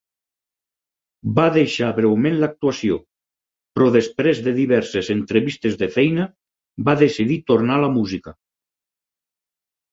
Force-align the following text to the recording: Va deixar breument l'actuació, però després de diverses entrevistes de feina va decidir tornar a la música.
Va 1.39 1.43
deixar 1.57 1.89
breument 1.99 2.39
l'actuació, 2.43 2.97
però 3.77 3.91
després 3.97 4.41
de 4.49 4.55
diverses 4.57 5.13
entrevistes 5.17 5.79
de 5.85 5.91
feina 5.99 6.27
va 6.91 6.99
decidir 7.05 7.41
tornar 7.55 7.81
a 7.81 7.87
la 7.89 7.95
música. 8.01 8.39